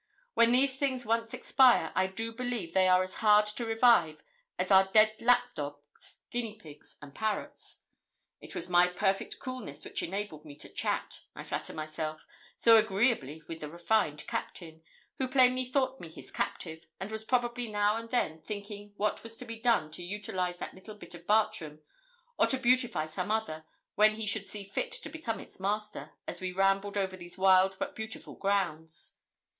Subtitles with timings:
[0.33, 4.23] When these things once expire, I do believe they are as hard to revive
[4.57, 7.81] as our dead lap dogs, guinea pigs, and parrots.
[8.39, 12.25] It was my perfect coolness which enabled me to chat, I flatter myself,
[12.57, 14.81] so agreeably with the refined Captain,
[15.19, 19.37] who plainly thought me his captive, and was probably now and then thinking what was
[19.37, 21.79] to be done to utilise that little bit of Bartram,
[22.39, 26.41] or to beautify some other, when he should see fit to become its master, as
[26.41, 29.19] we rambled over these wild but beautiful grounds.